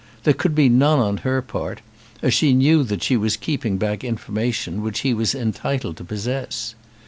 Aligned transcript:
There 0.23 0.33
could 0.33 0.55
be 0.55 0.67
none 0.67 0.97
on 0.97 1.17
her 1.17 1.43
part, 1.43 1.79
as 2.23 2.33
she 2.33 2.53
knew 2.55 2.83
that 2.85 3.03
she 3.03 3.15
was 3.15 3.37
keeping 3.37 3.77
back 3.77 4.03
information 4.03 4.81
which 4.81 5.01
he 5.01 5.13
was 5.13 5.35
entitled 5.35 5.95
to 5.97 6.03
possess. 6.03 6.73